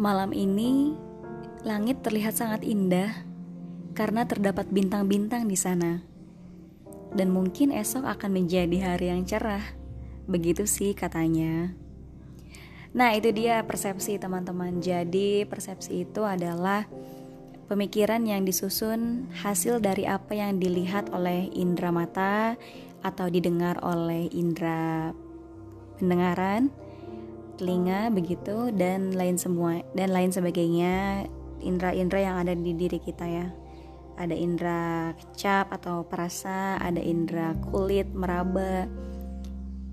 [0.00, 0.96] Malam ini
[1.60, 3.12] langit terlihat sangat indah
[3.92, 6.00] karena terdapat bintang-bintang di sana.
[7.12, 9.60] Dan mungkin esok akan menjadi hari yang cerah.
[10.24, 11.76] Begitu sih katanya.
[12.96, 14.80] Nah, itu dia persepsi teman-teman.
[14.80, 16.88] Jadi, persepsi itu adalah
[17.68, 22.56] pemikiran yang disusun hasil dari apa yang dilihat oleh indera mata
[23.04, 25.12] atau didengar oleh indera
[26.00, 26.72] pendengaran
[27.60, 31.28] telinga begitu dan lain semua dan lain sebagainya
[31.60, 33.46] indera-indera yang ada di diri kita ya.
[34.16, 38.88] Ada indera kecap atau perasa ada indera kulit meraba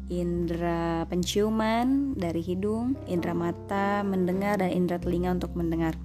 [0.08, 6.00] indera penciuman dari hidung indera mata mendengar dan indera telinga untuk mendengar.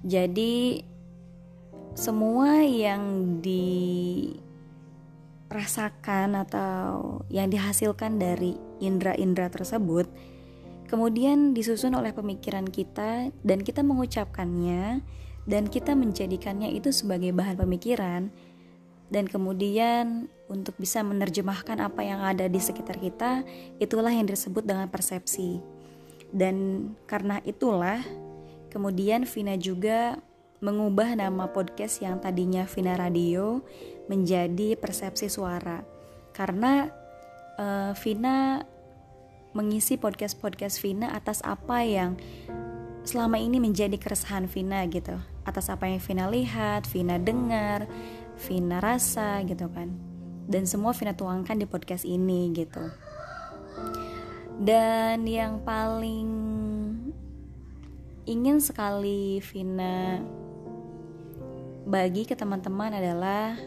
[0.00, 0.80] Jadi
[1.92, 3.36] semua yang
[5.50, 10.06] dirasakan atau yang dihasilkan dari indera-indera tersebut
[10.86, 15.02] kemudian disusun oleh pemikiran kita dan kita mengucapkannya
[15.50, 18.30] dan kita menjadikannya itu sebagai bahan pemikiran
[19.10, 23.42] dan kemudian untuk bisa menerjemahkan apa yang ada di sekitar kita
[23.82, 25.58] itulah yang disebut dengan persepsi.
[26.30, 27.98] Dan karena itulah
[28.70, 30.14] kemudian Vina juga
[30.60, 33.64] mengubah nama podcast yang tadinya Vina Radio
[34.12, 35.80] menjadi persepsi suara.
[36.36, 36.84] Karena
[37.56, 38.60] uh, Vina
[39.56, 42.20] mengisi podcast-podcast Vina atas apa yang
[43.08, 45.16] selama ini menjadi keresahan Vina gitu.
[45.48, 47.88] Atas apa yang Vina lihat, Vina dengar,
[48.36, 49.88] Vina rasa gitu kan.
[50.44, 52.84] Dan semua Vina tuangkan di podcast ini gitu.
[54.60, 56.28] Dan yang paling
[58.28, 60.20] ingin sekali Vina
[61.90, 63.58] bagi ke teman-teman adalah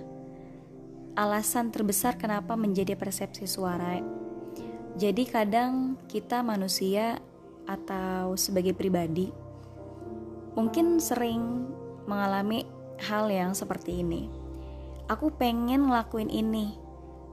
[1.20, 4.00] alasan terbesar kenapa menjadi persepsi suara
[4.96, 7.20] jadi kadang kita manusia
[7.68, 9.44] atau sebagai pribadi
[10.56, 11.66] mungkin sering
[12.06, 12.66] mengalami
[13.02, 14.30] hal yang seperti ini.
[15.12, 16.78] Aku pengen ngelakuin ini,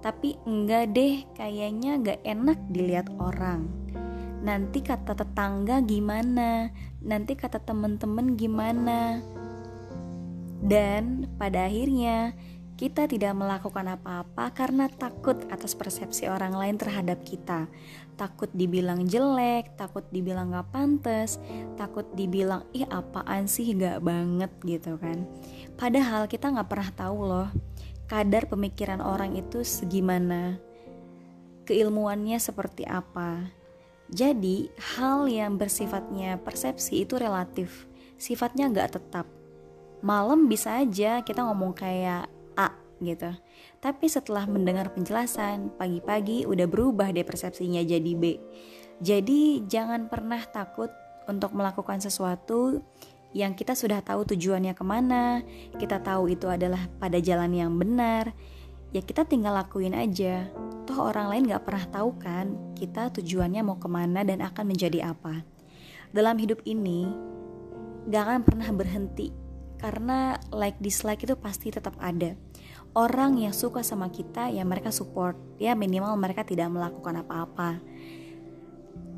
[0.02, 3.70] tapi enggak deh, kayaknya gak enak dilihat orang.
[4.40, 6.72] Nanti kata tetangga gimana?
[7.04, 9.20] Nanti kata temen-temen gimana?
[10.60, 12.36] Dan pada akhirnya
[12.80, 17.68] kita tidak melakukan apa-apa karena takut atas persepsi orang lain terhadap kita.
[18.16, 21.36] Takut dibilang jelek, takut dibilang gak pantas,
[21.76, 25.28] takut dibilang ih apaan sih gak banget gitu kan.
[25.76, 27.48] Padahal kita gak pernah tahu loh
[28.10, 30.58] kadar pemikiran orang itu segimana,
[31.62, 33.54] keilmuannya seperti apa.
[34.10, 34.66] Jadi
[34.98, 37.86] hal yang bersifatnya persepsi itu relatif,
[38.18, 39.39] sifatnya gak tetap.
[40.00, 42.24] Malam bisa aja kita ngomong kayak
[42.56, 42.72] A
[43.04, 43.28] gitu.
[43.80, 48.40] Tapi setelah mendengar penjelasan, pagi-pagi udah berubah deh persepsinya jadi B.
[49.00, 50.88] Jadi jangan pernah takut
[51.28, 52.80] untuk melakukan sesuatu
[53.36, 55.44] yang kita sudah tahu tujuannya ke mana,
[55.78, 58.34] kita tahu itu adalah pada jalan yang benar,
[58.90, 60.50] ya kita tinggal lakuin aja.
[60.84, 65.14] Toh orang lain gak pernah tahu kan kita tujuannya mau ke mana dan akan menjadi
[65.14, 65.46] apa.
[66.10, 67.06] Dalam hidup ini,
[68.10, 69.49] gak akan pernah berhenti
[69.80, 72.36] karena like dislike itu pasti tetap ada.
[72.92, 75.40] Orang yang suka sama kita ya mereka support.
[75.56, 77.80] Ya minimal mereka tidak melakukan apa-apa.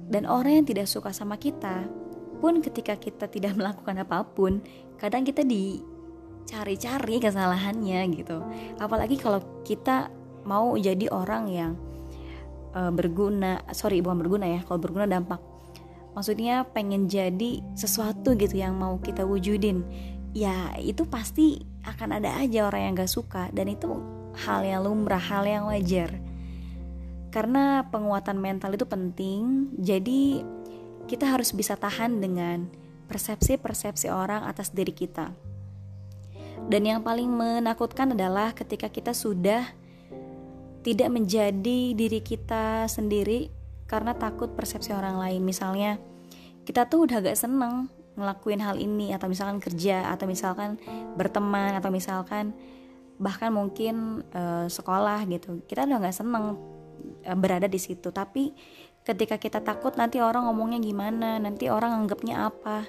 [0.06, 1.90] Dan orang yang tidak suka sama kita
[2.38, 4.62] pun ketika kita tidak melakukan apa pun
[5.02, 8.38] kadang kita dicari-cari kesalahannya gitu.
[8.78, 10.14] Apalagi kalau kita
[10.46, 11.72] mau jadi orang yang
[12.76, 15.42] uh, berguna sorry bukan berguna ya kalau berguna dampak.
[16.12, 19.80] Maksudnya pengen jadi sesuatu gitu yang mau kita wujudin
[20.32, 23.88] ya itu pasti akan ada aja orang yang gak suka dan itu
[24.44, 26.16] hal yang lumrah, hal yang wajar.
[27.32, 30.44] Karena penguatan mental itu penting, jadi
[31.08, 32.68] kita harus bisa tahan dengan
[33.08, 35.32] persepsi-persepsi orang atas diri kita.
[36.68, 39.64] Dan yang paling menakutkan adalah ketika kita sudah
[40.84, 43.48] tidak menjadi diri kita sendiri
[43.88, 45.42] karena takut persepsi orang lain.
[45.42, 45.98] Misalnya,
[46.62, 50.76] kita tuh udah gak seneng ngelakuin hal ini atau misalkan kerja atau misalkan
[51.16, 52.52] berteman atau misalkan
[53.16, 55.64] bahkan mungkin uh, sekolah gitu.
[55.64, 56.58] Kita udah nggak seneng
[57.24, 58.12] uh, berada di situ.
[58.12, 58.52] Tapi
[59.02, 62.86] ketika kita takut nanti orang ngomongnya gimana nanti orang anggapnya apa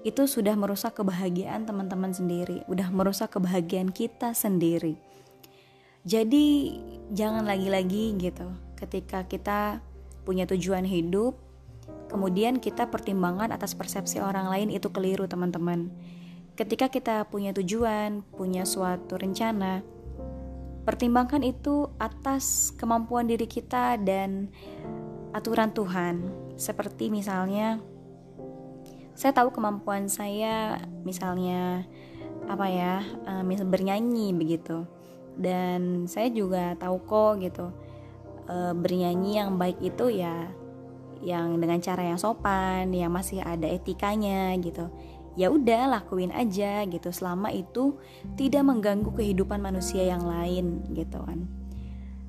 [0.00, 4.96] itu sudah merusak kebahagiaan teman-teman sendiri udah merusak kebahagiaan kita sendiri.
[6.06, 6.78] Jadi
[7.12, 8.48] jangan lagi-lagi gitu.
[8.78, 9.84] Ketika kita
[10.24, 11.36] punya tujuan hidup
[12.10, 15.88] kemudian kita pertimbangan atas persepsi orang lain itu keliru teman-teman.
[16.58, 19.80] Ketika kita punya tujuan punya suatu rencana
[20.84, 24.50] pertimbangkan itu atas kemampuan diri kita dan
[25.30, 26.26] aturan Tuhan.
[26.58, 27.78] Seperti misalnya
[29.14, 31.86] saya tahu kemampuan saya misalnya
[32.50, 32.94] apa ya
[33.30, 34.84] uh, misal bernyanyi begitu.
[35.40, 37.70] Dan saya juga tahu kok gitu
[38.50, 40.50] uh, bernyanyi yang baik itu ya
[41.20, 44.88] yang dengan cara yang sopan yang masih ada etikanya gitu.
[45.38, 47.08] Ya udah lakuin aja gitu.
[47.14, 47.96] Selama itu
[48.34, 51.46] tidak mengganggu kehidupan manusia yang lain gitu kan.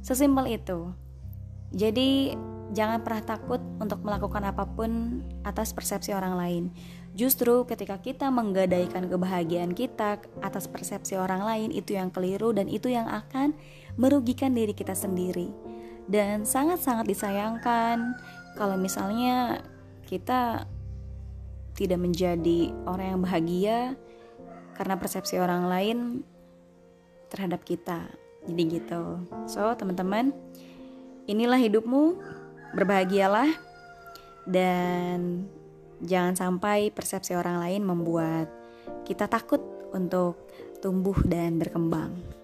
[0.05, 0.91] Sesimpel itu.
[1.71, 2.35] Jadi
[2.71, 6.63] Jangan pernah takut untuk melakukan apa pun atas persepsi orang lain.
[7.11, 12.87] Justru ketika kita menggadaikan kebahagiaan kita atas persepsi orang lain itu yang keliru dan itu
[12.87, 13.51] yang akan
[13.99, 15.51] merugikan diri kita sendiri.
[16.07, 18.15] Dan sangat-sangat disayangkan
[18.55, 19.63] kalau misalnya
[20.05, 20.67] kita
[21.75, 23.79] tidak menjadi orang yang bahagia
[24.75, 25.97] karena persepsi orang lain
[27.31, 28.11] terhadap kita.
[28.43, 29.23] Jadi gitu.
[29.47, 30.35] So, teman-teman,
[31.29, 32.19] inilah hidupmu
[32.75, 33.55] berbahagialah
[34.49, 35.45] dan
[36.01, 38.49] jangan sampai persepsi orang lain membuat
[39.05, 39.61] kita takut
[39.93, 40.49] untuk
[40.81, 42.40] tumbuh dan berkembang.